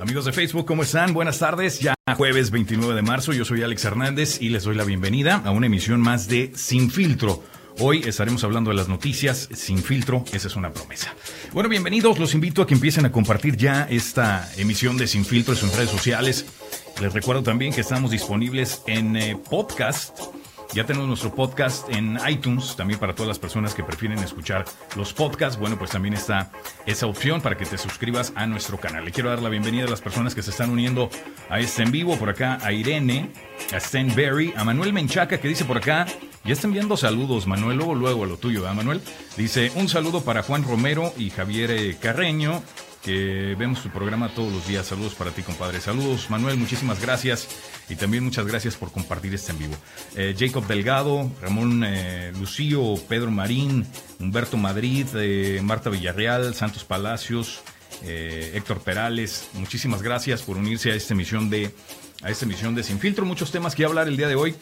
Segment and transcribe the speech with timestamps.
[0.00, 1.12] Amigos de Facebook, ¿cómo están?
[1.12, 1.78] Buenas tardes.
[1.80, 5.50] Ya jueves 29 de marzo, yo soy Alex Hernández y les doy la bienvenida a
[5.50, 7.42] una emisión más de Sin Filtro.
[7.78, 11.14] Hoy estaremos hablando de las noticias sin filtro, esa es una promesa.
[11.52, 15.52] Bueno, bienvenidos, los invito a que empiecen a compartir ya esta emisión de Sin Filtro
[15.52, 16.46] en sus redes sociales.
[17.00, 20.18] Les recuerdo también que estamos disponibles en eh, podcast
[20.72, 24.64] ya tenemos nuestro podcast en iTunes, también para todas las personas que prefieren escuchar
[24.96, 25.58] los podcasts.
[25.58, 26.52] Bueno, pues también está
[26.86, 29.04] esa opción para que te suscribas a nuestro canal.
[29.04, 31.10] Le quiero dar la bienvenida a las personas que se están uniendo
[31.48, 32.16] a este en vivo.
[32.16, 33.30] Por acá a Irene,
[33.72, 36.06] a Stan Berry, a Manuel Menchaca que dice por acá,
[36.44, 39.00] ya están enviando saludos, Manuel, luego, luego a lo tuyo, ¿verdad, Manuel?
[39.36, 42.62] Dice, un saludo para Juan Romero y Javier eh, Carreño,
[43.02, 44.86] que vemos tu programa todos los días.
[44.86, 45.80] Saludos para ti, compadre.
[45.80, 47.48] Saludos, Manuel, muchísimas gracias.
[47.88, 49.74] Y también muchas gracias por compartir este en vivo.
[50.16, 53.86] Eh, Jacob Delgado, Ramón eh, Lucío, Pedro Marín,
[54.18, 57.62] Humberto Madrid, eh, Marta Villarreal, Santos Palacios,
[58.02, 61.70] Héctor Perales, muchísimas gracias por unirse a esta emisión de
[62.22, 63.24] a esta emisión de Sin Filtro.
[63.24, 64.54] Muchos temas que hablar el día de hoy.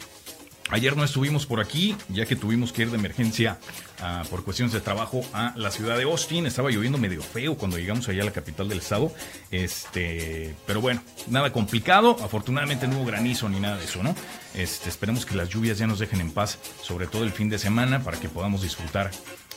[0.71, 3.57] Ayer no estuvimos por aquí, ya que tuvimos que ir de emergencia
[4.01, 6.45] ah, por cuestiones de trabajo a la ciudad de Austin.
[6.45, 9.11] Estaba lloviendo medio feo cuando llegamos allá a la capital del estado.
[9.49, 12.17] Este, pero bueno, nada complicado.
[12.21, 14.15] Afortunadamente no hubo granizo ni nada de eso, ¿no?
[14.53, 17.57] Este, esperemos que las lluvias ya nos dejen en paz, sobre todo el fin de
[17.57, 19.09] semana, para que podamos disfrutar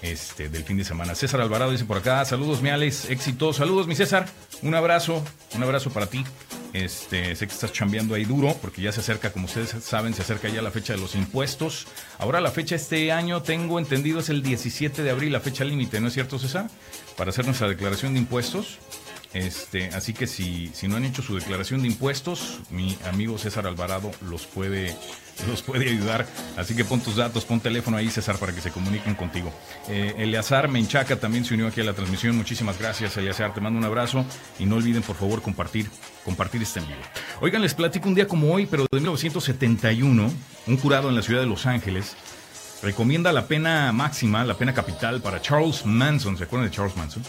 [0.02, 1.14] este, del fin de semana.
[1.14, 4.26] César Alvarado dice por acá, saludos mi Alex, éxito, saludos mi César,
[4.62, 6.24] un abrazo, un abrazo para ti.
[6.72, 10.22] Este, sé que estás chambeando ahí duro porque ya se acerca, como ustedes saben, se
[10.22, 11.86] acerca ya la fecha de los impuestos.
[12.18, 16.00] Ahora la fecha este año, tengo entendido, es el 17 de abril, la fecha límite,
[16.00, 16.68] ¿no es cierto, César?
[17.16, 18.78] Para hacer nuestra declaración de impuestos.
[19.34, 24.10] Este, así que si, no han hecho su declaración de impuestos, mi amigo César Alvarado
[24.28, 24.94] los puede,
[25.48, 26.26] los puede ayudar.
[26.56, 29.52] Así que pon tus datos, pon teléfono ahí, César, para que se comuniquen contigo.
[29.88, 32.36] Eh, Eleazar Menchaca también se unió aquí a la transmisión.
[32.36, 33.54] Muchísimas gracias, Eleazar.
[33.54, 34.24] Te mando un abrazo
[34.58, 35.88] y no olviden, por favor, compartir,
[36.24, 36.96] compartir este envío.
[37.40, 40.32] Oigan, les platico un día como hoy, pero de 1971,
[40.66, 42.16] un jurado en la ciudad de Los Ángeles
[42.82, 46.36] recomienda la pena máxima, la pena capital para Charles Manson.
[46.36, 47.22] ¿Se acuerdan de Charles Manson?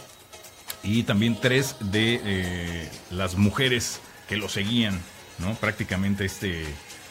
[0.84, 5.00] Y también tres de eh, las mujeres que lo seguían,
[5.40, 5.56] ¿no?
[5.56, 6.66] Prácticamente este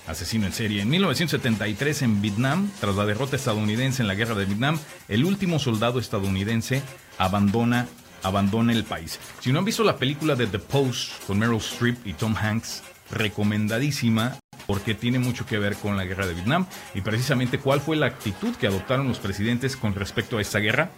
[0.06, 0.82] asesino en serie.
[0.82, 4.78] En 1973 en Vietnam, tras la derrota estadounidense en la guerra de Vietnam,
[5.08, 6.82] el último soldado estadounidense
[7.18, 7.88] abandona
[8.22, 9.18] abandona el país.
[9.40, 12.84] Si no han visto la película de The Post con Meryl Streep y Tom Hanks,
[13.10, 17.96] recomendadísima porque tiene mucho que ver con la guerra de Vietnam y precisamente cuál fue
[17.96, 20.90] la actitud que adoptaron los presidentes con respecto a esta guerra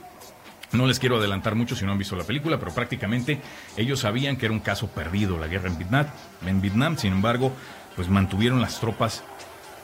[0.75, 3.41] no les quiero adelantar mucho si no han visto la película, pero prácticamente
[3.77, 6.07] ellos sabían que era un caso perdido la guerra en Vietnam.
[6.47, 7.53] En Vietnam, sin embargo,
[7.97, 9.25] pues mantuvieron las tropas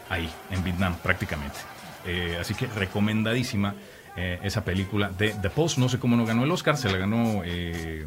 [0.08, 1.58] ahí, en Vietnam prácticamente.
[2.06, 3.74] Eh, así que recomendadísima
[4.16, 5.78] eh, esa película de The Post.
[5.78, 8.06] No sé cómo no ganó el Oscar, se la ganó eh,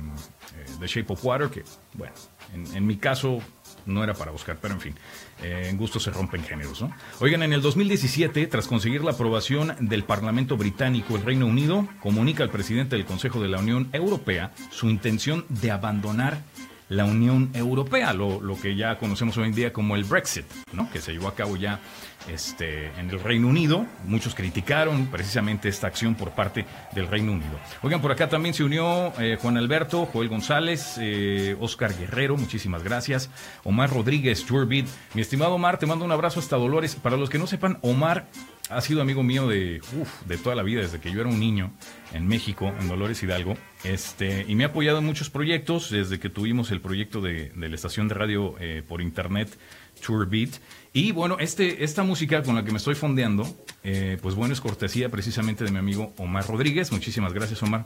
[0.79, 1.63] The Shape of Water, que
[1.93, 2.13] bueno,
[2.53, 3.39] en mi caso
[3.85, 4.95] no era para buscar, pero en fin,
[5.41, 6.81] eh, en gusto se rompen géneros.
[6.81, 6.91] ¿no?
[7.19, 12.43] Oigan, en el 2017, tras conseguir la aprobación del Parlamento británico, el Reino Unido comunica
[12.43, 16.41] al presidente del Consejo de la Unión Europea su intención de abandonar
[16.89, 20.89] la Unión Europea, lo, lo, que ya conocemos hoy en día como el Brexit, ¿no?
[20.91, 21.79] que se llevó a cabo ya
[22.29, 23.85] este, en el Reino Unido.
[24.05, 27.59] Muchos criticaron precisamente esta acción por parte del Reino Unido.
[27.81, 32.83] Oigan, por acá también se unió eh, Juan Alberto, Joel González, eh, Oscar Guerrero, muchísimas
[32.83, 33.29] gracias.
[33.63, 34.85] Omar Rodríguez, Turbid.
[35.13, 36.95] Mi estimado Omar, te mando un abrazo hasta Dolores.
[36.95, 38.27] Para los que no sepan, Omar
[38.69, 39.81] ha sido amigo mío de,
[40.25, 41.71] de toda la vida, desde que yo era un niño
[42.13, 46.29] en México, en Dolores Hidalgo, este, y me ha apoyado en muchos proyectos, desde que
[46.29, 49.49] tuvimos el proyecto de, la estación de radio eh, por internet,
[50.05, 50.51] Tour Beat.
[50.95, 53.47] Y bueno, este, esta música con la que me estoy fondeando,
[53.83, 56.91] eh, pues bueno, es cortesía precisamente de mi amigo Omar Rodríguez.
[56.91, 57.85] Muchísimas gracias, Omar.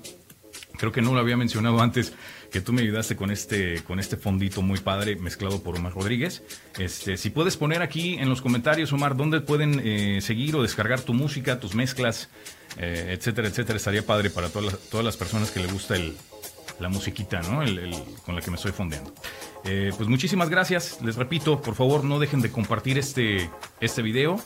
[0.77, 2.13] Creo que no lo había mencionado antes
[2.51, 6.43] que tú me ayudaste con este, con este fondito muy padre mezclado por Omar Rodríguez.
[6.77, 10.99] Este, si puedes poner aquí en los comentarios, Omar, dónde pueden eh, seguir o descargar
[10.99, 12.29] tu música, tus mezclas,
[12.77, 16.13] eh, etcétera, etcétera, estaría padre para todas las, todas las personas que le gusta el,
[16.79, 17.63] la musiquita, ¿no?
[17.63, 17.95] El,
[18.25, 19.13] con la que me estoy fondeando.
[19.67, 20.99] Eh, pues muchísimas gracias.
[21.03, 23.49] Les repito, por favor, no dejen de compartir este,
[23.81, 24.39] este video.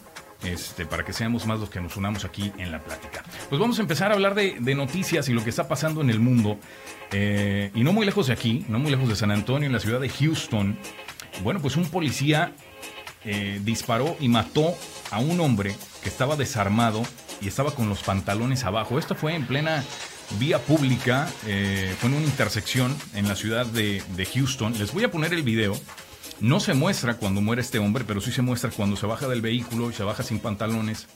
[0.43, 3.23] Este, para que seamos más los que nos unamos aquí en la plática.
[3.47, 6.19] Pues vamos a empezar a hablar de, noticias y lo que está pasando en el
[6.19, 6.57] mundo.
[7.11, 9.79] Eh, y no muy lejos de aquí, no muy lejos de San Antonio, en la
[9.79, 10.79] ciudad de Houston.
[11.43, 12.55] Bueno, pues un policía
[13.23, 14.73] eh, disparó y mató
[15.11, 17.03] a un hombre que estaba desarmado
[17.39, 18.97] y estaba con los pantalones abajo.
[18.97, 19.83] Esto fue en plena
[20.39, 24.01] vía pública, eh, fue en una intersección en la ciudad de,
[24.33, 24.77] Houston.
[24.77, 25.79] Les voy a poner el video
[26.39, 29.41] no se muestra cuando muere este hombre, pero sí se muestra cuando se baja del
[29.41, 31.07] vehículo y se baja sin pantalones.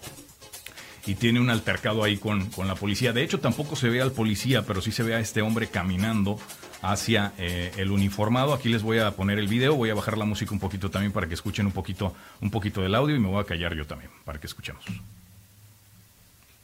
[1.08, 3.14] y tiene un altercado ahí con, con, la policía.
[3.14, 6.40] De hecho, tampoco se ve al policía, pero sí se ve a este hombre caminando
[6.82, 8.54] hacia eh, el uniformado.
[8.54, 11.12] Aquí les voy a poner el video, voy a bajar la música un poquito también
[11.12, 13.86] para que escuchen un poquito, un poquito del audio y me voy a callar yo
[13.86, 14.84] también para que escuchemos.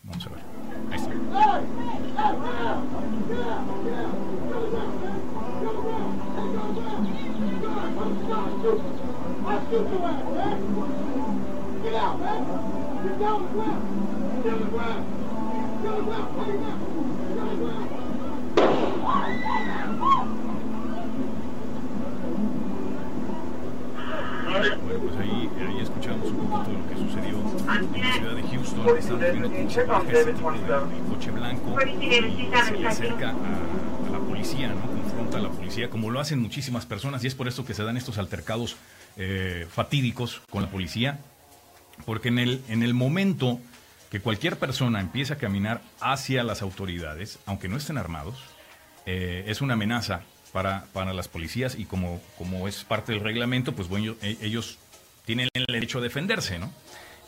[0.04, 0.61] Vamos a ver.
[13.02, 13.82] Get down the ground.
[14.44, 15.02] Get on the ground.
[15.82, 16.28] Get on the ground.
[17.28, 17.66] Get on the
[20.06, 20.31] ground.
[25.00, 27.38] Pues ahí, ahí escuchamos un poquito de lo que sucedió
[27.96, 28.98] en la ciudad de Houston.
[28.98, 34.82] Están viendo tipo de coche blanco y se acerca a, la policía, ¿no?
[34.82, 37.84] Confronta a la policía, como lo hacen muchísimas personas, y es por esto que se
[37.84, 38.76] dan estos altercados
[39.18, 41.20] eh, fatídicos con la policía,
[42.06, 43.60] porque en el, en el momento
[44.10, 48.44] que cualquier persona empieza a caminar hacia las autoridades, aunque no estén armados,
[49.06, 53.74] eh, es una amenaza para, para las policías y como, como es parte del reglamento,
[53.74, 54.80] pues bueno, ellos
[55.26, 56.72] tienen el derecho a defenderse, ¿no?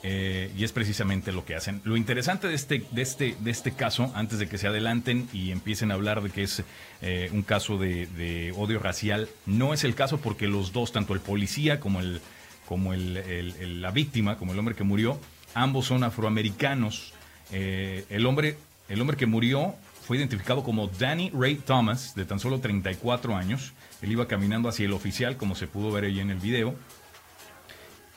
[0.05, 1.79] Eh, y es precisamente lo que hacen.
[1.85, 5.51] Lo interesante de este, de, este, de este caso, antes de que se adelanten y
[5.51, 6.61] empiecen a hablar de que es
[7.01, 11.21] eh, un caso de, odio racial, no es el caso porque los dos, tanto el
[11.21, 12.19] policía como, el,
[12.67, 15.17] como el, la víctima, como el hombre que murió,
[15.53, 17.13] ambos son afroamericanos.
[17.53, 18.57] Eh, el, hombre,
[18.89, 19.73] el hombre que murió
[20.05, 23.71] fue identificado como Danny Ray Thomas, de tan solo 34 años.
[24.01, 26.75] Él iba caminando hacia el oficial, como se pudo ver ahí en el video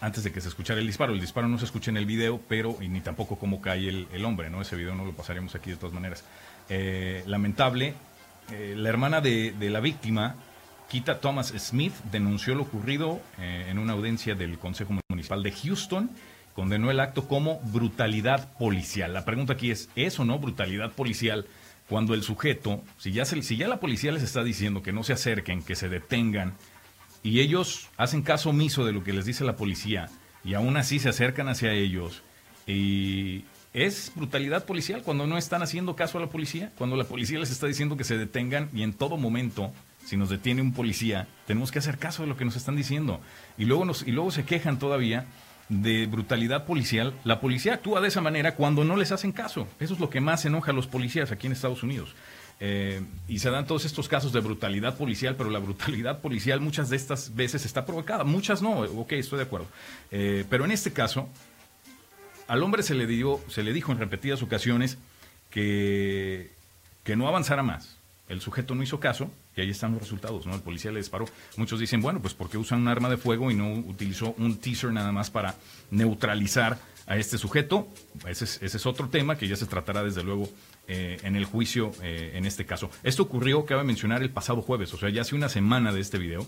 [0.01, 1.13] antes de que se escuchara el disparo.
[1.13, 4.25] El disparo no se escucha en el video, pero y ni tampoco cómo cae el,
[4.25, 4.61] hombre, ¿no?
[4.61, 6.25] Ese video no lo pasaremos aquí de todas maneras.
[6.69, 7.95] Eh, lamentable,
[8.53, 10.37] eh, la hermana de, de, la víctima,
[10.89, 16.11] Kita Thomas Smith, denunció lo ocurrido eh, en una audiencia del Consejo Municipal de Houston.
[16.55, 19.13] Condenó el acto como brutalidad policial.
[19.13, 21.47] La pregunta aquí es, ¿es o no brutalidad policial
[21.89, 25.05] cuando el sujeto, si ya, se, si ya la policía les está diciendo que no
[25.05, 26.55] se acerquen, que se detengan,
[27.27, 30.09] y ellos hacen caso omiso de lo que les dice la policía
[30.45, 32.23] y aún así se acercan hacia ellos
[32.69, 33.43] y
[33.75, 37.51] es brutalidad policial cuando no están haciendo caso a la policía, cuando la policía les
[37.51, 39.73] está diciendo que se detengan y en todo momento
[40.05, 43.21] si nos detiene un policía, tenemos que hacer caso de lo que nos están diciendo.
[43.59, 45.27] Y luego, nos, y luego se quejan todavía
[45.69, 47.13] de brutalidad policial.
[47.25, 49.67] La policía actúa de esa manera cuando no les hacen caso.
[49.81, 52.15] Eso es lo que más enoja a los policías aquí en Estados Unidos.
[52.59, 56.89] Eh, y se dan todos estos casos de brutalidad policial, pero la brutalidad policial muchas
[56.89, 59.67] de estas veces está provocada, muchas no, ok, estoy de acuerdo.
[60.11, 61.29] Eh, pero en este caso,
[62.49, 64.99] al hombre se le, dio, se le dijo en repetidas ocasiones
[65.51, 66.51] que,
[67.05, 67.97] que no avanzara más.
[68.29, 70.55] El sujeto no hizo caso y ahí están los resultados, ¿no?
[70.55, 71.27] El policía le disparó.
[71.57, 74.93] Muchos dicen, bueno, pues porque usan un arma de fuego y no utilizó un teaser
[74.93, 75.55] nada más para
[75.93, 77.89] neutralizar a este sujeto.
[78.27, 80.49] Ese es, ese es otro tema que ya se tratará desde luego
[80.89, 82.91] eh, en el juicio eh, en este caso.
[83.03, 86.19] Esto ocurrió, cabe mencionar, el pasado jueves, o sea, ya hace una semana de este
[86.19, 86.47] video,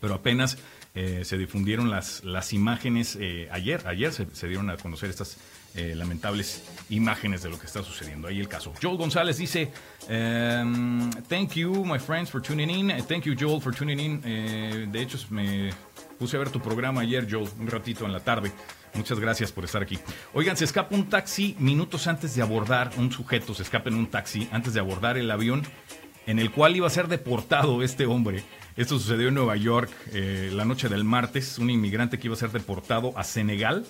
[0.00, 0.58] pero apenas
[0.96, 5.38] eh, se difundieron las, las imágenes eh, ayer, ayer se, se, dieron a conocer estas
[5.74, 8.28] eh, lamentables imágenes de lo que está sucediendo.
[8.28, 8.72] Ahí el caso.
[8.80, 9.72] Joel González dice,
[10.08, 13.04] um, thank you, my friends, for tuning in.
[13.06, 14.92] Thank you, Joel, for tuning in.
[14.92, 15.70] de hecho, me
[16.16, 18.52] puse a ver tu programa ayer, Joel, un ratito en la tarde.
[18.94, 19.98] Muchas gracias por estar aquí.
[20.32, 24.06] Oigan, se escapa un taxi minutos antes de abordar, un sujeto se escapa en un
[24.06, 25.62] taxi antes de abordar el avión
[26.26, 28.44] en el cual iba a ser deportado este hombre.
[28.76, 32.38] Esto sucedió en Nueva York eh, la noche del martes, un inmigrante que iba a
[32.38, 33.86] ser deportado a Senegal.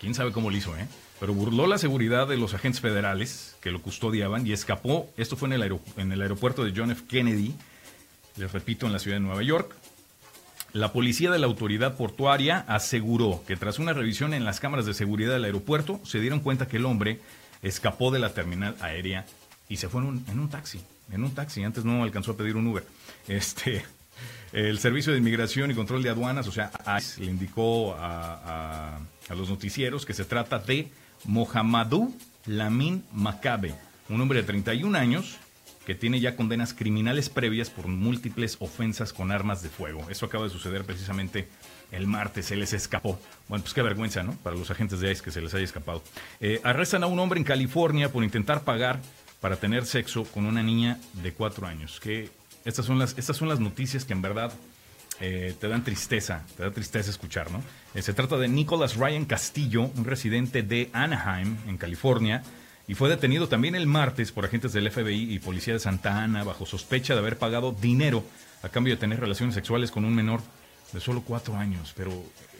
[0.00, 0.86] Quién sabe cómo lo hizo, ¿eh?
[1.20, 5.08] Pero burló la seguridad de los agentes federales que lo custodiaban y escapó.
[5.16, 7.04] Esto fue en el, en el aeropuerto de John F.
[7.08, 7.54] Kennedy,
[8.36, 9.76] les repito, en la ciudad de Nueva York.
[10.72, 14.94] La policía de la autoridad portuaria aseguró que tras una revisión en las cámaras de
[14.94, 17.20] seguridad del aeropuerto se dieron cuenta que el hombre
[17.60, 19.26] escapó de la terminal aérea
[19.68, 21.62] y se fue en un, en un taxi, en un taxi.
[21.62, 22.84] Antes no alcanzó a pedir un Uber.
[23.28, 23.84] Este,
[24.52, 26.70] el Servicio de Inmigración y Control de Aduanas, o sea,
[27.18, 28.98] le indicó a,
[29.28, 30.90] a, los noticieros que se trata de
[31.24, 32.14] Mohamedou
[32.46, 33.74] Lamin Makabe,
[34.08, 35.38] un hombre de 31 años
[35.86, 40.08] que tiene ya condenas criminales previas por múltiples ofensas con armas de fuego.
[40.10, 41.48] Eso acaba de suceder precisamente
[41.90, 43.18] el martes, se les escapó.
[43.48, 44.34] Bueno, pues qué vergüenza, ¿no?
[44.36, 46.02] Para los agentes de ICE que se les haya escapado.
[46.40, 49.00] Eh, arrestan a un hombre en California por intentar pagar
[49.40, 52.00] para tener sexo con una niña de cuatro años.
[52.00, 52.30] Que
[52.64, 54.52] estas son las, estas son las noticias que en verdad
[55.20, 57.62] eh, te dan tristeza, te da tristeza escuchar, ¿no?
[57.94, 62.42] Eh, se trata de Nicholas Ryan Castillo, un residente de Anaheim, en California,
[62.92, 66.44] y fue detenido también el martes por agentes del FBI y policía de Santa Ana
[66.44, 68.22] bajo sospecha de haber pagado dinero
[68.62, 70.42] a cambio de tener relaciones sexuales con un menor
[70.92, 71.94] de solo cuatro años.
[71.96, 72.12] Pero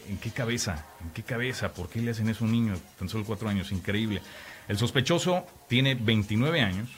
[0.08, 0.86] ¿en qué cabeza?
[1.02, 1.74] ¿En qué cabeza?
[1.74, 3.72] ¿Por qué le hacen eso a un niño tan solo cuatro años?
[3.72, 4.22] Increíble.
[4.68, 6.88] El sospechoso tiene 29 años.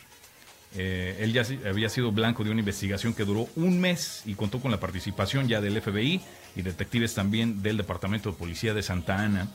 [0.77, 4.61] Eh, él ya había sido blanco de una investigación que duró un mes y contó
[4.61, 6.21] con la participación ya del FBI
[6.55, 9.49] y detectives también del Departamento de Policía de Santa Ana.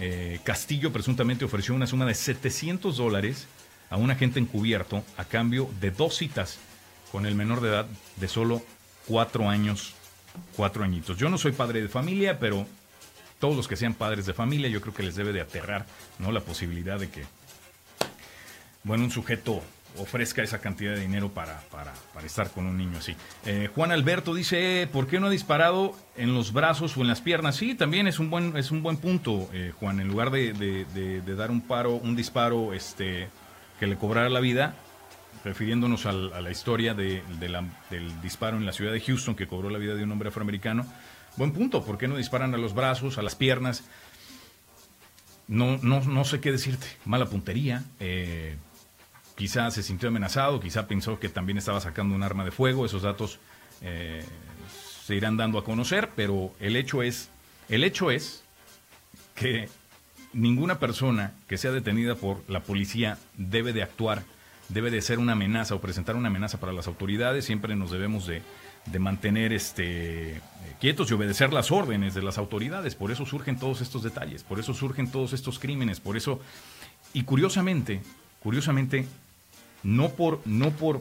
[0.00, 3.46] Eh, Castillo presuntamente ofreció una suma de 700 dólares
[3.90, 6.58] a un agente encubierto a cambio de dos citas
[7.10, 7.86] con el menor de edad
[8.16, 8.62] de solo
[9.06, 9.94] cuatro años,
[10.56, 11.16] cuatro añitos.
[11.16, 12.66] Yo no soy padre de familia, pero
[13.38, 15.86] todos los que sean padres de familia, yo creo que les debe de aterrar,
[16.18, 16.32] ¿no?
[16.32, 17.24] La posibilidad de que,
[18.84, 19.62] bueno, un sujeto
[19.96, 21.92] ofrezca esa cantidad de dinero para, para,
[22.26, 23.16] estar con un niño así.
[23.46, 27.20] Eh, Juan Alberto dice, ¿por qué no ha disparado en los brazos o en las
[27.20, 27.56] piernas?
[27.56, 30.00] Sí, también es un buen, es un buen punto, eh, Juan.
[30.00, 33.28] En lugar de, dar un paro, un disparo este,
[33.80, 34.74] que le cobrara la vida,
[35.44, 37.22] refiriéndonos a la historia de,
[37.90, 40.86] del disparo en la ciudad de Houston que cobró la vida de un hombre afroamericano.
[41.36, 43.84] Buen punto, ¿por qué no disparan a los brazos, a las piernas?
[45.46, 47.84] No, no, no sé qué decirte, mala puntería.
[48.00, 48.56] Eh,
[49.38, 53.02] quizá se sintió amenazado, quizá pensó que también estaba sacando un arma de fuego, esos
[53.02, 53.38] datos
[53.82, 54.24] eh,
[55.04, 57.30] se irán dando a conocer, pero el hecho es,
[57.68, 58.42] el hecho es
[59.36, 59.68] que
[60.32, 64.24] ninguna persona que sea detenida por la policía debe de actuar
[64.68, 68.26] debe de ser una amenaza o presentar una amenaza para las autoridades, siempre nos debemos
[68.26, 68.42] de,
[68.98, 70.40] mantener este,
[70.80, 72.96] quietos y obedecer las órdenes de las autoridades.
[72.96, 76.40] Por eso surgen todos estos detalles, por eso surgen todos estos crímenes, por eso...
[77.14, 78.02] Y curiosamente,
[78.40, 79.06] curiosamente,
[79.88, 81.00] no por, no por,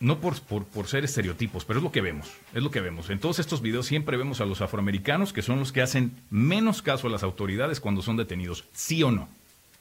[0.00, 3.10] no por, por, ser estereotipos, pero es lo que vemos, es lo que vemos.
[3.10, 6.82] En todos estos videos siempre vemos a los afroamericanos que son los que hacen menos
[6.82, 9.28] caso a las autoridades cuando son detenidos, sí o no.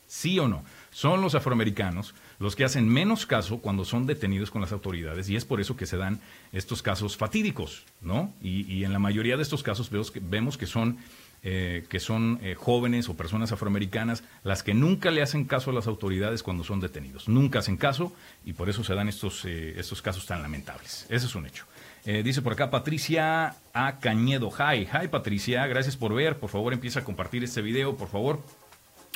[0.05, 0.63] ¿Sí o no?
[0.91, 5.35] Son los afroamericanos los que hacen menos caso cuando son detenidos con las autoridades y
[5.35, 6.19] es por eso que se dan
[6.51, 8.33] estos casos fatídicos, ¿no?
[8.41, 10.97] Y, en la mayoría de estos casos vemos que, son,
[11.43, 15.74] eh, que son eh, jóvenes o personas afroamericanas las que nunca le hacen caso a
[15.74, 17.27] las autoridades cuando son detenidos.
[17.27, 18.13] Nunca hacen caso
[18.45, 21.07] y por eso se dan estos, eh, estos casos tan lamentables.
[21.10, 21.65] Ese es un hecho.
[22.05, 24.00] dice por acá Patricia A.
[24.00, 24.51] Cañedo.
[24.51, 26.38] Hi, hi Patricia, gracias por ver.
[26.38, 28.39] Por favor empieza a compartir este video, por favor.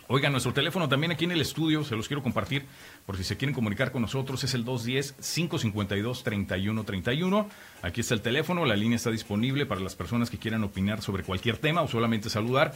[0.07, 2.67] Oigan, nuestro teléfono también aquí en el estudio, se los quiero compartir
[3.07, 7.47] por si se quieren comunicar con nosotros, es el 210-552-3131.
[7.81, 11.23] Aquí está el teléfono, la línea está disponible para las personas que quieran opinar sobre
[11.23, 12.75] cualquier tema o solamente saludar.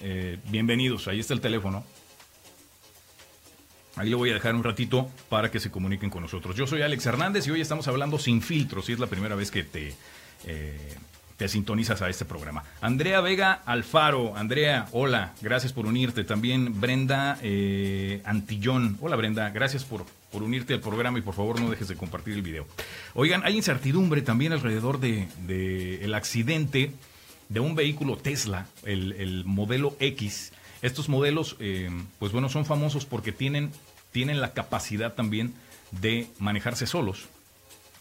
[0.00, 1.84] Eh, bienvenidos, ahí está el teléfono.
[3.96, 6.56] Ahí lo voy a dejar un ratito para que se comuniquen con nosotros.
[6.56, 9.50] Yo soy Alex Hernández y hoy estamos hablando sin filtros, si es la primera vez
[9.50, 9.94] que te...
[10.46, 10.96] Eh,
[11.40, 12.64] te sintonizas a este programa.
[12.82, 16.22] Andrea Vega Alfaro, Andrea, hola, gracias por unirte.
[16.22, 21.58] También Brenda eh, Antillón, hola Brenda, gracias por, por unirte al programa y por favor
[21.58, 22.66] no dejes de compartir el video.
[23.14, 25.28] Oigan, hay incertidumbre también alrededor de,
[26.02, 26.92] el accidente
[27.48, 30.52] de un vehículo Tesla, el, modelo X.
[30.82, 33.70] Estos modelos, eh, pues bueno, son famosos porque tienen,
[34.12, 35.54] tienen la capacidad también
[35.90, 37.30] de manejarse solos.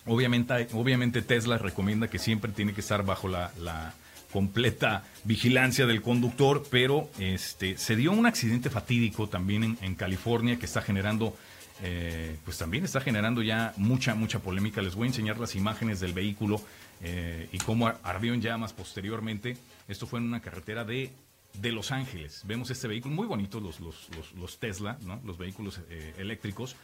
[0.06, 3.94] Obviamente, obviamente Tesla recomienda que siempre tiene que estar bajo la,
[4.32, 10.68] completa vigilancia del conductor, pero este, se dio un accidente fatídico también en, California que
[10.68, 11.36] está generando,
[11.82, 14.84] eh, pues también está generando ya mucha, mucha polémica.
[14.84, 16.62] Les voy a enseñar las imágenes del vehículo
[17.02, 19.58] eh, y cómo ardió en llamas posteriormente.
[19.88, 21.12] Esto fue en una carretera de,
[21.54, 22.44] de Los Ángeles.
[22.46, 25.20] Vemos este vehículo, muy bonito los, los, los, Tesla, ¿no?
[25.26, 26.76] los vehículos eh, eléctricos.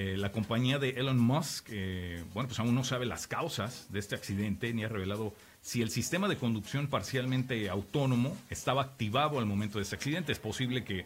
[0.00, 3.98] Eh, la compañía de Elon Musk, eh, bueno, pues aún no sabe las causas de
[3.98, 9.46] este accidente ni ha revelado si el sistema de conducción parcialmente autónomo estaba activado al
[9.46, 10.30] momento de este accidente.
[10.30, 11.04] Es posible que,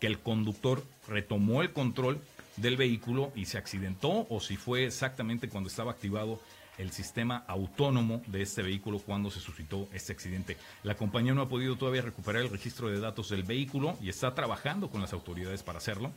[0.00, 2.20] que el conductor retomó el control
[2.56, 6.40] del vehículo y se accidentó o si fue exactamente cuando estaba activado
[6.78, 10.56] el sistema autónomo de este vehículo cuando se suscitó este accidente.
[10.82, 14.34] La compañía no ha podido todavía recuperar el registro de datos del vehículo y está
[14.34, 16.10] trabajando con las autoridades para hacerlo.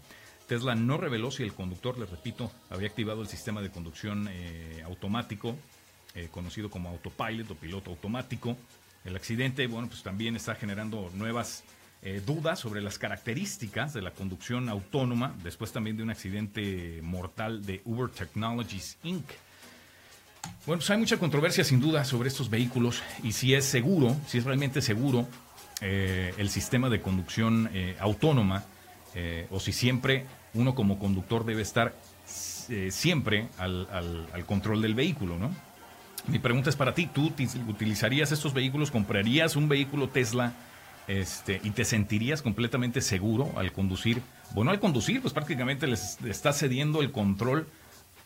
[0.47, 4.81] Tesla no reveló si el conductor, les repito, había activado el sistema de conducción eh,
[4.85, 5.55] automático,
[6.13, 8.55] eh, conocido como autopilot o piloto automático.
[9.03, 11.63] El accidente, bueno, pues también está generando nuevas
[12.01, 17.65] eh, dudas sobre las características de la conducción autónoma, después también de un accidente mortal
[17.65, 19.25] de Uber Technologies Inc.
[20.67, 24.37] Bueno, pues hay mucha controversia sin duda sobre estos vehículos y si es seguro, si
[24.37, 25.27] es realmente seguro
[25.81, 28.63] el sistema de conducción autónoma
[29.15, 31.95] eh, o si siempre uno como conductor debe estar
[32.69, 35.51] eh, siempre al, control del vehículo, ¿no?
[36.27, 37.31] Mi pregunta es para ti, ¿tú
[37.67, 38.89] utilizarías estos vehículos?
[38.89, 40.53] ¿Comprarías un vehículo Tesla
[41.07, 44.21] este, y te sentirías completamente seguro al conducir?
[44.55, 47.67] Bueno, al conducir, pues prácticamente les estás cediendo el control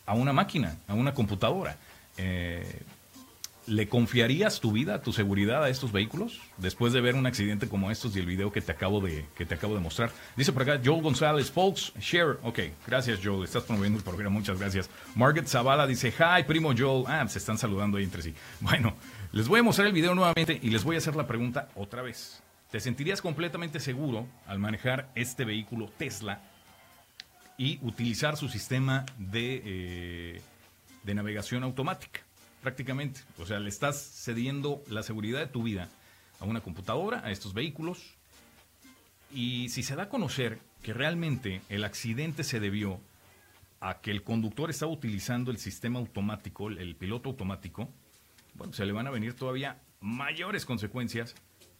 [0.05, 1.75] a una máquina, a una computadora.
[2.17, 2.81] Eh,
[3.67, 7.91] ¿Le confiarías tu vida, tu seguridad a estos vehículos después de ver un accidente como
[7.91, 10.11] estos y el video que te acabo de, que te acabo de mostrar?
[10.35, 12.39] Dice por acá Joel González, folks, share.
[12.43, 14.89] Ok, gracias Joel, estás promoviendo el programa, muchas gracias.
[15.15, 17.03] Margaret Zavala dice, hi, primo Joel.
[17.07, 18.33] Ah, se están saludando ahí entre sí.
[18.61, 18.95] Bueno,
[19.31, 22.01] les voy a mostrar el video nuevamente y les voy a hacer la pregunta otra
[22.01, 22.41] vez.
[22.71, 26.41] ¿Te sentirías completamente seguro al manejar este vehículo Tesla
[27.57, 30.41] y utilizar su sistema de, eh,
[31.03, 32.21] de navegación automática?
[32.61, 33.21] Prácticamente.
[33.37, 35.89] O sea, le estás cediendo la seguridad de tu vida
[36.39, 38.15] a una computadora, a estos vehículos.
[39.31, 42.99] Y si se da a conocer que realmente el accidente se debió
[43.79, 47.89] a que el conductor estaba utilizando el sistema automático, el piloto automático,
[48.55, 51.35] bueno, se le van a venir todavía mayores consecuencias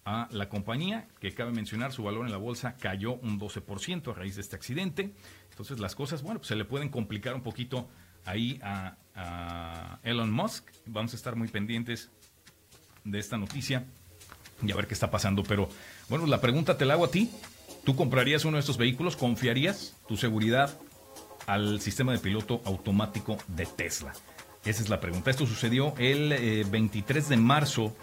[0.06, 4.14] a la compañía, que cabe mencionar, su valor en la bolsa cayó un 12% a
[4.16, 5.14] raíz de este accidente.
[5.50, 7.90] Entonces las cosas, bueno, pues se le pueden complicar un poquito
[8.26, 8.98] ahí a,
[10.04, 10.66] Elon Musk.
[10.86, 12.10] Vamos a estar muy pendientes
[13.04, 13.86] de esta noticia
[14.62, 15.44] y a ver qué está pasando.
[15.44, 15.70] Pero
[16.10, 17.30] bueno, la pregunta te la hago a ti.
[17.84, 19.16] ¿Tú comprarías uno de estos vehículos?
[19.16, 20.78] ¿Confiarías tu seguridad
[21.48, 24.14] al sistema de piloto automático de Tesla?
[24.66, 25.32] Esa es la pregunta.
[25.32, 27.96] Esto sucedió el 23 eh, de marzo,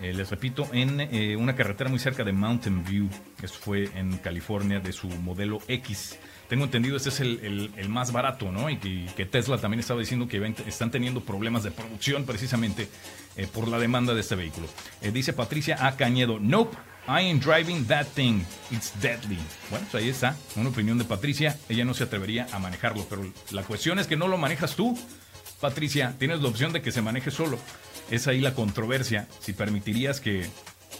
[0.00, 3.08] eh, les repito, en eh, una carretera muy cerca de Mountain View.
[3.42, 6.18] Esto fue en California de su modelo X
[6.52, 8.68] tengo entendido este es el, más barato, ¿no?
[8.68, 12.90] Y que, Tesla también estaba diciendo que están teniendo problemas de producción precisamente
[13.38, 14.66] eh, por la demanda de este vehículo.
[15.00, 15.96] Eh, dice Patricia A.
[15.96, 16.76] Cañedo, nope,
[17.08, 18.42] I am driving that thing.
[18.70, 19.38] It's deadly.
[19.70, 21.58] Bueno, pues ahí está, una opinión de Patricia.
[21.70, 24.98] Ella no se atrevería a manejarlo, pero la cuestión es que no lo manejas tú.
[25.58, 27.58] Patricia, tienes la opción de que se maneje solo.
[28.10, 30.46] Es ahí la controversia, si permitirías que,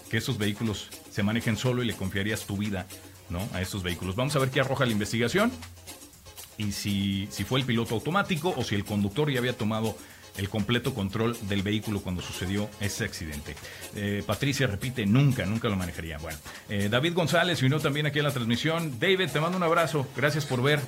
[0.09, 2.87] que esos vehículos se manejen solo y le confiarías tu vida
[3.53, 4.17] a estos vehículos.
[4.17, 5.53] Vamos a ver qué arroja la investigación
[6.59, 9.97] y si, si fue el piloto automático o si el conductor ya había tomado
[10.37, 13.55] el completo control del vehículo cuando sucedió ese accidente.
[13.95, 16.19] Eh, Patricia repite, nunca, nunca lo manejaría.
[16.19, 18.99] Bueno, eh, David González vino también aquí a la transmisión.
[18.99, 20.07] David, te mando un abrazo.
[20.17, 20.81] Gracias por ver.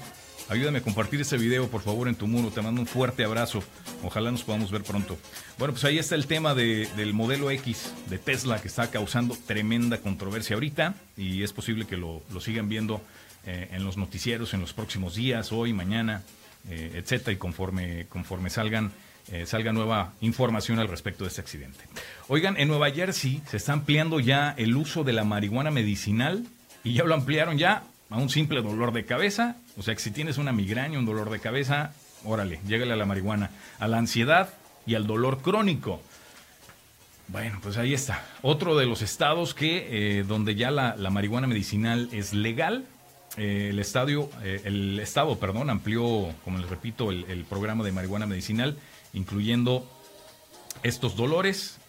[0.48, 2.50] Ayúdame a compartir este video, por favor, en tu muro.
[2.50, 3.64] Te mando un fuerte abrazo.
[4.02, 5.16] Ojalá nos podamos ver pronto.
[5.58, 9.98] Bueno, pues ahí está el tema del modelo X de Tesla que está causando tremenda
[9.98, 13.00] controversia ahorita y es posible que lo, sigan viendo
[13.46, 16.22] eh, en los noticieros en los próximos días, hoy, mañana,
[16.68, 18.92] eh, etcétera, y conforme, conforme salgan,
[19.32, 21.84] eh, salga nueva información al respecto de este accidente.
[22.28, 26.44] Oigan, en Nueva Jersey se está ampliando ya el uso de la marihuana medicinal
[26.82, 29.56] y ya lo ampliaron ya a un simple dolor de cabeza.
[29.76, 31.92] O sea que si tienes una migraña, un dolor de cabeza,
[32.24, 33.50] órale, llégale a la marihuana.
[33.80, 34.54] A la ansiedad
[34.86, 36.00] y al dolor crónico.
[37.26, 38.24] Bueno, pues ahí está.
[38.42, 42.86] Otro de los estados que eh, donde ya la, marihuana medicinal es legal.
[43.36, 48.26] Eh, el estadio, eh, el estado, perdón, amplió, como les repito, el programa de marihuana
[48.26, 48.78] medicinal,
[49.12, 49.90] incluyendo
[50.84, 51.80] estos dolores,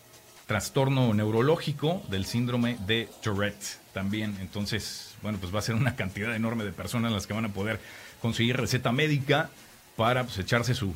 [0.46, 4.38] trastorno neurológico del síndrome de Tourette también.
[4.42, 7.54] Entonces, bueno, pues va a ser una cantidad enorme de personas las que van a
[7.54, 7.80] poder
[8.22, 9.50] conseguir receta médica
[9.96, 10.94] para pues, echarse su,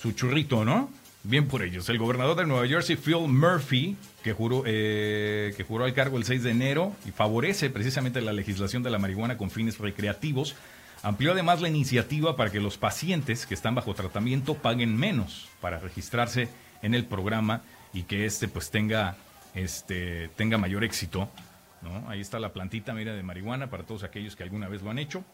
[0.00, 0.90] su churrito, ¿no?
[1.24, 1.88] Bien por ellos.
[1.88, 6.24] El gobernador de Nueva Jersey, Phil Murphy, que juró, eh, que juró al cargo el
[6.24, 10.54] 6 de enero y favorece precisamente la legislación de la marihuana con fines recreativos,
[11.02, 15.80] amplió además la iniciativa para que los pacientes que están bajo tratamiento paguen menos para
[15.80, 16.48] registrarse
[16.82, 17.62] en el programa
[17.96, 19.16] y que este pues tenga,
[19.54, 21.30] este, tenga mayor éxito
[22.08, 24.98] Ahí está la plantita, mira, de marihuana para todos aquellos que alguna vez lo han
[24.98, 25.24] hecho.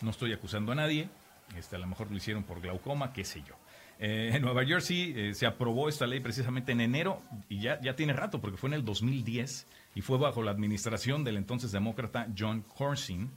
[0.00, 1.08] No estoy acusando a nadie.
[1.56, 3.54] Este, a lo mejor lo hicieron por glaucoma, qué sé yo.
[3.98, 7.94] Eh, en Nueva Jersey eh, se aprobó esta ley precisamente en enero y ya, ya
[7.94, 12.26] tiene rato porque fue en el 2010 y fue bajo la administración del entonces demócrata
[12.36, 13.30] John Corsin.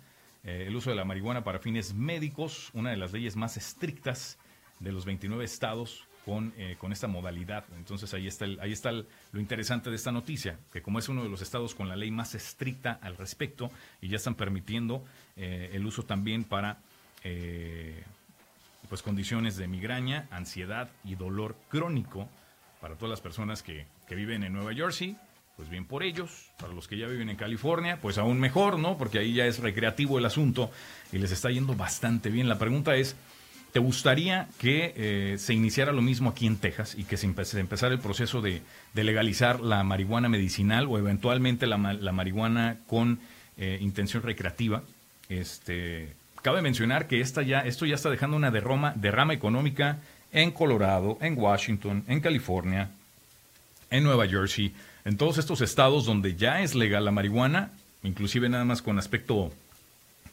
[0.43, 4.37] Eh, el uso de la marihuana para fines médicos, una de las leyes más estrictas
[4.79, 7.63] de los 29 estados con, eh, con esta modalidad.
[7.77, 11.29] Entonces ahí está, ahí está lo interesante de esta noticia, que como es uno de
[11.29, 15.85] los estados con la ley más estricta al respecto y ya están permitiendo eh, el
[15.85, 16.79] uso también para
[17.23, 18.03] eh,
[18.89, 22.27] pues condiciones de migraña, ansiedad y dolor crónico
[22.81, 25.15] para todas las personas que, que viven en Nueva Jersey,
[25.55, 26.51] pues bien por ellos.
[26.59, 28.97] Para los que ya viven en California, pues aún mejor, ¿no?
[28.97, 30.71] Porque ahí ya es recreativo el asunto
[31.11, 32.49] y les está yendo bastante bien.
[32.49, 33.15] La pregunta es,
[33.75, 37.93] ¿Te gustaría que eh, se iniciara lo mismo aquí en Texas y que se, empezara
[37.93, 38.61] el proceso de,
[38.93, 43.19] legalizar la marihuana medicinal o eventualmente la, marihuana con
[43.57, 44.81] eh, intención recreativa?
[45.27, 49.97] Este, cabe mencionar que esta ya, esto ya está dejando una derrama, derrama económica
[50.31, 52.91] en Colorado, en Washington, en California,
[53.89, 57.71] en Nueva Jersey, en todos estos estados donde ya es legal la marihuana,
[58.03, 59.51] inclusive nada más con aspecto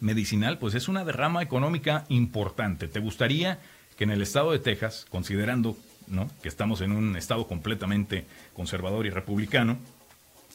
[0.03, 2.89] medicinal, pues es una derrama económica importante.
[2.89, 3.61] ¿Te gustaría
[3.97, 5.77] que en el estado de Texas, considerando
[6.43, 9.79] que estamos en un estado completamente conservador y republicano,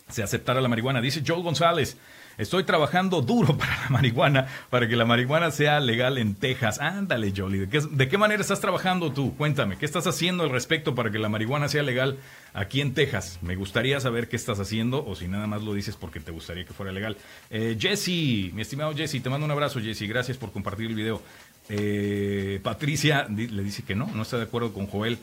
[0.09, 1.01] se aceptara la marihuana.
[1.01, 1.97] Dice Joel González,
[2.37, 6.79] estoy trabajando duro para la marihuana, para que la marihuana sea legal en Texas.
[6.79, 9.35] Ándale, Jolie, ¿de qué, ¿de qué manera estás trabajando tú?
[9.35, 12.17] Cuéntame, ¿qué estás haciendo al respecto para que la marihuana sea legal
[12.53, 13.39] aquí en Texas?
[13.41, 16.65] Me gustaría saber qué estás haciendo o si nada más lo dices porque te gustaría
[16.65, 17.17] que fuera legal.
[17.49, 21.21] Eh, Jesse, mi estimado Jesse, te mando un abrazo, Jesse, gracias por compartir el video.
[21.69, 25.17] Eh, Patricia le dice que no, no está de acuerdo con Joel.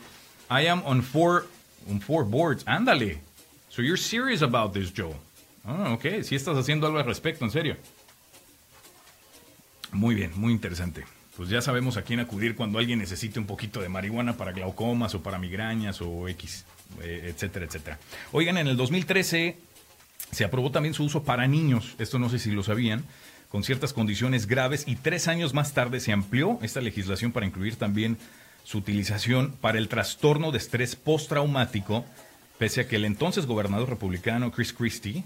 [0.51, 1.47] I am on four,
[1.91, 2.63] on four boards.
[2.67, 3.34] Ándale.
[3.75, 5.17] So you're serious about this, Joe.
[5.65, 7.77] Ah, ok, si estás haciendo algo al respecto, en serio.
[9.91, 11.05] Muy bien, muy interesante.
[11.37, 15.17] Pues ya sabemos a quién acudir cuando alguien necesite un poquito de marihuana para glaucomas
[15.17, 16.65] o para migrañas o X,
[17.03, 17.99] eh, etcétera, etcétera.
[18.31, 19.57] Oigan, en el 2013
[20.31, 21.97] se aprobó también su uso para niños.
[21.99, 23.05] Esto no sé si lo sabían
[23.49, 27.75] con ciertas condiciones graves y tres años más tarde se amplió esta legislación para incluir
[27.75, 28.19] también
[28.63, 32.05] su utilización para el trastorno de estrés postraumático,
[32.59, 35.25] pese a que el entonces gobernador republicano Chris Christie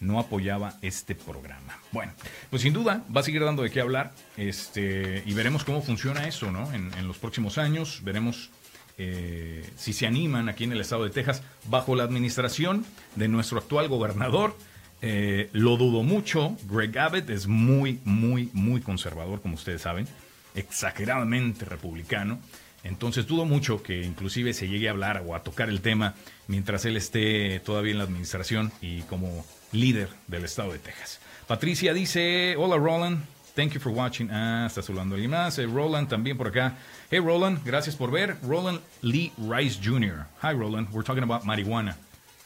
[0.00, 1.78] no apoyaba este programa.
[1.92, 2.12] Bueno,
[2.48, 6.26] pues sin duda va a seguir dando de qué hablar este, y veremos cómo funciona
[6.26, 6.72] eso ¿no?
[6.72, 8.00] en, los próximos años.
[8.02, 8.50] Veremos
[8.96, 13.58] eh, si se animan aquí en el estado de Texas bajo la administración de nuestro
[13.58, 14.56] actual gobernador
[15.02, 16.56] eh, lo dudo mucho.
[16.64, 20.06] Greg Abbott es muy, muy, muy conservador, como ustedes saben,
[20.54, 22.38] exageradamente republicano.
[22.82, 26.14] Entonces dudo mucho que inclusive se llegue a hablar o a tocar el tema
[26.48, 31.20] mientras él esté todavía en la administración y como líder del estado de Texas.
[31.46, 34.30] Patricia dice, hola Roland, thank you for watching.
[34.30, 35.58] Ah, está saludando alguien más.
[35.58, 36.78] Eh, Roland también por acá.
[37.10, 38.36] Hey Roland, gracias por ver.
[38.42, 40.26] Roland Lee Rice Jr.
[40.42, 41.96] Hi Roland, we're talking about marijuana.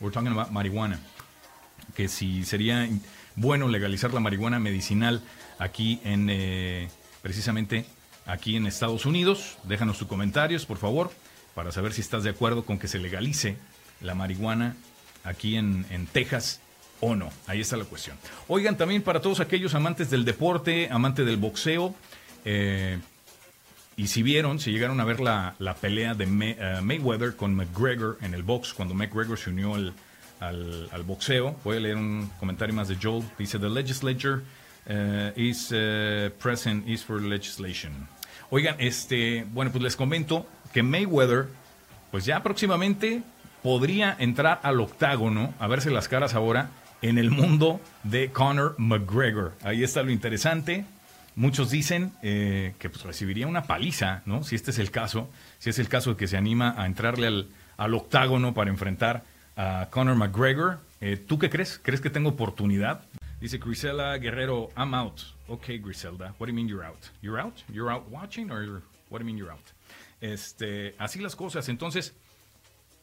[0.01, 0.99] We're talking about marijuana
[1.95, 2.89] que si sería
[3.37, 5.23] bueno legalizar la marihuana medicinal
[5.59, 6.89] aquí en eh,
[7.23, 7.87] precisamente
[8.27, 9.57] aquí en Estados Unidos.
[9.65, 11.11] Déjanos tus comentarios, por favor,
[11.55, 13.57] para saber si estás de acuerdo con que se legalice
[14.01, 14.77] la marihuana
[15.25, 16.61] aquí en, Texas
[17.01, 17.31] o no.
[17.47, 18.17] Ahí está la cuestión.
[18.49, 21.95] Oigan, también para todos aquellos amantes del deporte, amantes del boxeo,
[22.45, 22.99] eh,
[23.97, 28.35] y si vieron, si llegaron a ver la, pelea de eh, Mayweather con McGregor en
[28.35, 29.95] el box, cuando McGregor se unió al,
[30.41, 31.57] al, boxeo.
[31.65, 33.25] Voy a leer un comentario más de Joel.
[33.39, 34.43] Dice, The legislature
[34.89, 38.09] uh, is uh, present is for legislation.
[38.51, 41.47] Oigan, este, bueno, pues les comento que Mayweather,
[42.11, 43.23] pues ya próximamente
[43.63, 46.71] podría entrar al octágono, a verse las caras ahora,
[47.03, 49.53] en el mundo de Conor McGregor.
[49.63, 50.85] Ahí está lo interesante.
[51.37, 54.45] Muchos dicen eh, que pues, recibiría una paliza, ¿no?
[54.45, 57.27] Si este es el caso, si es el caso de que se anima a entrarle
[57.27, 59.25] al, al octágono para enfrentar
[59.57, 60.79] a Conor McGregor.
[61.01, 61.81] Eh, ¿Tú qué crees?
[61.83, 63.03] ¿Crees que tengo oportunidad?
[63.45, 65.21] Dice Grisela Guerrero, I'm out.
[65.51, 67.11] Okay, Griselda, what do you mean you're out?
[67.21, 67.63] You're out?
[67.71, 68.81] You're out watching or
[69.11, 69.71] what do you mean you're out?
[70.23, 71.69] Este, así las cosas.
[71.69, 72.15] Entonces,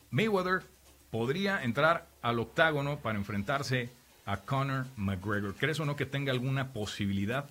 [0.09, 0.63] Mayweather
[1.11, 3.91] podría entrar al octágono para enfrentarse
[4.25, 5.53] a Conor McGregor.
[5.53, 7.47] ¿Crees o no que tenga alguna posibilidad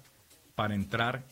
[0.56, 1.22] para entrar,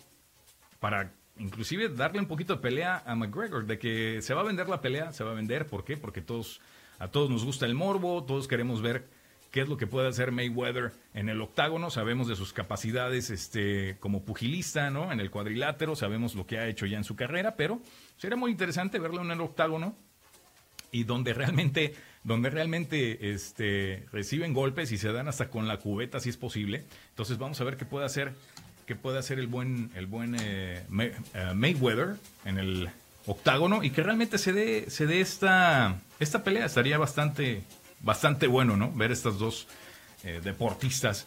[0.79, 3.67] para inclusive darle un poquito de pelea a McGregor?
[3.67, 5.67] De que se va a vender la pelea, se va a vender.
[5.67, 5.97] ¿Por qué?
[5.97, 6.61] Porque todos
[7.01, 9.09] a todos nos gusta el morbo, todos queremos ver
[9.51, 13.97] qué es lo que puede hacer Mayweather en el octágono, sabemos de sus capacidades este,
[14.01, 15.13] como pugilista, ¿no?
[15.13, 17.81] En el cuadrilátero, sabemos lo que ha hecho ya en su carrera, pero
[18.17, 19.97] sería muy interesante verlo en el octágono
[20.91, 26.21] y donde realmente, donde realmente este, reciben golpes y se dan hasta con la cubeta
[26.21, 26.85] si es posible.
[27.11, 28.33] Entonces vamos a ver qué puede hacer,
[28.87, 30.85] qué puede hacer el buen, el buen eh,
[31.35, 32.91] eh, Mayweather en el
[33.27, 36.67] octágono y que realmente se dé, se dé esta, esta pelea.
[36.67, 37.63] Estaría bastante,
[38.01, 38.93] bastante bueno, ¿no?
[38.93, 39.67] Ver estas dos
[40.25, 41.27] eh, deportistas.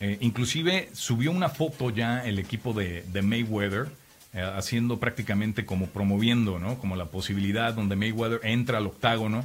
[0.00, 3.88] Eh, inclusive subió una foto ya el equipo de, Mayweather,
[4.32, 6.78] eh, haciendo prácticamente como promoviendo, ¿no?
[6.78, 9.44] Como la posibilidad donde Mayweather entra al octágono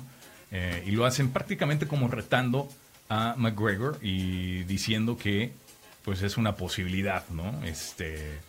[0.83, 2.67] y lo hacen prácticamente como retando
[3.07, 5.53] a McGregor y diciendo que
[6.03, 7.63] pues es una posibilidad, ¿no?
[7.65, 8.39] Este,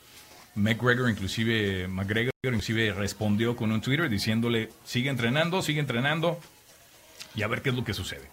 [0.54, 6.40] McGregor inclusive, McGregor inclusive respondió con un Twitter diciéndole, sigue entrenando, sigue entrenando
[7.34, 8.28] y a ver qué es lo que sucede.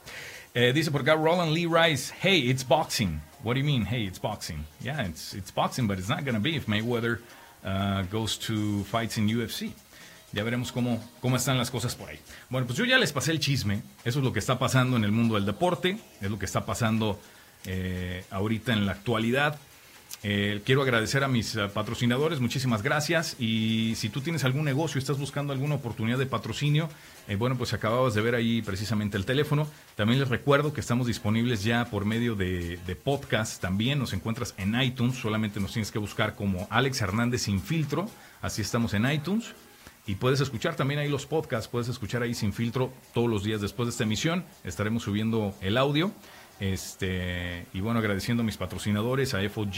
[0.53, 3.21] Eh, dice por acá Roland Lee Rice, hey, it's boxing.
[3.43, 4.65] What do you mean, hey, it's boxing?
[4.81, 7.19] Yeah, it's, it's boxing, but it's not going to be if Mayweather
[7.63, 9.71] uh, goes to fights in UFC.
[10.33, 12.19] Ya veremos cómo, cómo están las cosas por ahí.
[12.49, 13.81] Bueno, pues yo ya les pasé el chisme.
[14.03, 15.97] Eso es lo que está pasando en el mundo del deporte.
[16.21, 17.19] Es lo que está pasando
[17.65, 19.57] eh, ahorita en la actualidad.
[20.23, 23.35] Eh, quiero agradecer a mis eh, patrocinadores, muchísimas gracias.
[23.39, 26.89] Y si tú tienes algún negocio, estás buscando alguna oportunidad de patrocinio,
[27.27, 29.67] eh, bueno, pues acababas de ver ahí precisamente el teléfono.
[29.95, 33.61] También les recuerdo que estamos disponibles ya por medio de, podcast.
[33.61, 38.09] También nos encuentras en iTunes, solamente nos tienes que buscar como Alex Hernández Sin Filtro.
[38.41, 39.53] Así estamos en iTunes.
[40.07, 43.59] Y puedes escuchar también ahí los podcasts, puedes escuchar ahí sin filtro todos los días
[43.59, 44.45] después de esta emisión.
[44.63, 46.11] Estaremos subiendo el audio.
[46.59, 49.69] Este, y bueno, agradeciendo a mis patrocinadores, a FOG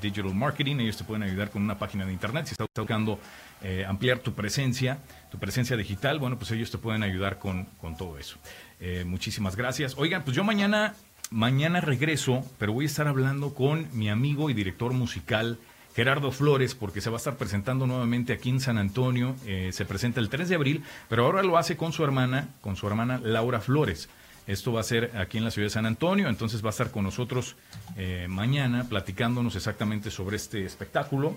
[0.00, 2.46] Digital Marketing, ellos te pueden ayudar con una página de internet.
[2.46, 3.18] Si estás buscando
[3.62, 4.98] eh, ampliar tu presencia,
[5.30, 8.36] tu presencia digital, bueno, pues ellos te pueden ayudar con, con todo eso.
[8.80, 9.94] Eh, muchísimas gracias.
[9.96, 10.94] Oigan, pues yo mañana,
[11.30, 15.58] mañana regreso, pero voy a estar hablando con mi amigo y director musical.
[15.94, 19.36] Gerardo Flores, porque se va a estar presentando nuevamente aquí en San Antonio.
[19.46, 22.76] Eh, se presenta el 3 de abril, pero ahora lo hace con su hermana, con
[22.76, 24.08] su hermana Laura Flores.
[24.46, 26.90] Esto va a ser aquí en la ciudad de San Antonio, entonces va a estar
[26.90, 27.54] con nosotros
[27.96, 31.36] eh, mañana platicándonos exactamente sobre este espectáculo,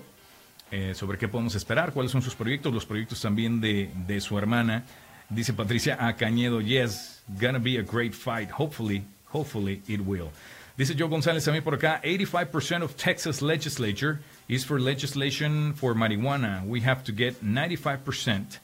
[0.72, 4.38] eh, sobre qué podemos esperar, cuáles son sus proyectos, los proyectos también de, de su
[4.38, 4.86] hermana.
[5.30, 6.16] Dice Patricia A.
[6.62, 8.50] Yes, gonna be a great fight.
[8.52, 10.32] Hopefully, hopefully it will.
[10.78, 16.66] Dice Joe González también por acá, 85% of Texas legislature is for legislation for marijuana.
[16.66, 18.60] We have to get 95%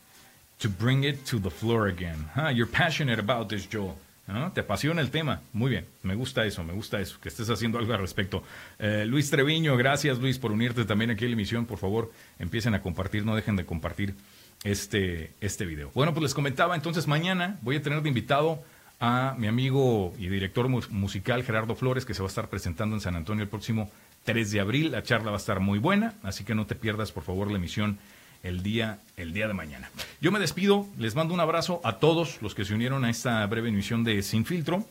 [0.60, 2.30] to bring it to the floor again.
[2.54, 3.96] You're passionate about this, Joe.
[4.32, 4.52] ¿No?
[4.52, 5.42] Te apasiona el tema.
[5.54, 8.44] Muy bien, me gusta eso, me gusta eso, que estés haciendo algo al respecto.
[8.80, 11.66] Eh, Luis Treviño, gracias Luis por unirte también aquí a la emisión.
[11.66, 14.16] Por favor, empiecen a compartir, no dejen de compartir
[14.64, 15.92] este, este video.
[15.94, 18.64] Bueno, pues les comentaba, entonces mañana voy a tener de invitado
[19.00, 23.02] a mi amigo y director musical Gerardo Flores, que se va a estar presentando en
[23.02, 23.90] San Antonio el próximo
[24.26, 24.92] 3 de abril.
[24.92, 27.58] La charla va a estar muy buena, así que no te pierdas, por favor, la
[27.58, 27.98] emisión
[28.44, 29.90] el día, el día de mañana.
[30.20, 33.46] Yo me despido, les mando un abrazo a todos los que se unieron a esta
[33.48, 34.86] breve emisión de Sin Filtro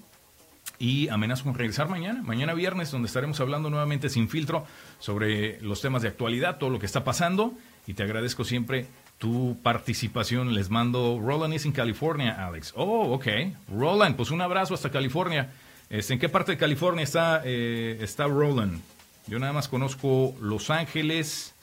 [0.78, 4.64] y amenazo con regresar mañana, mañana viernes, donde estaremos hablando nuevamente sin filtro
[4.98, 7.52] sobre los temas de actualidad, todo lo que está pasando
[7.86, 8.86] y te agradezco siempre
[9.18, 10.54] tu participación.
[10.54, 12.72] Les mando, Roland is en California, Alex.
[12.76, 13.26] Oh, ok.
[13.70, 15.52] Roland, pues un abrazo hasta California.
[15.90, 18.80] Este, ¿En qué parte de California está, eh, está Roland?
[19.26, 21.54] Yo nada más conozco Los Ángeles,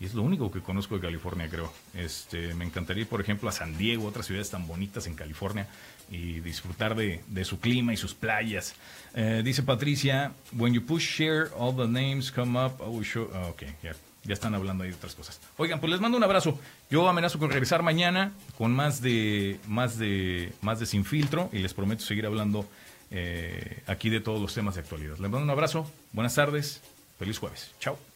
[0.00, 1.70] y es lo único que conozco de California, creo.
[1.94, 5.66] Este, me encantaría ir, por ejemplo, a San Diego, otras ciudades tan bonitas en California,
[6.10, 8.74] y disfrutar de, su clima y sus playas.
[9.14, 12.80] Eh, dice Patricia, when you push share, all the names come up.
[12.80, 13.28] Oh, show.
[13.34, 15.38] Ah, ok, ya, ya están hablando ahí de otras cosas.
[15.58, 16.58] Oigan, pues les mando un abrazo.
[16.90, 21.58] Yo amenazo con regresar mañana con más de, más de, más de Sin Filtro y
[21.58, 22.66] les prometo seguir hablando
[23.10, 25.18] eh, aquí de todos los temas de actualidad.
[25.18, 26.80] Les mando un abrazo, buenas tardes,
[27.18, 27.72] feliz jueves.
[27.80, 28.09] Chao.